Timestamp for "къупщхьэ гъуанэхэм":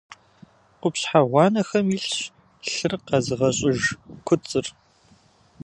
0.81-1.87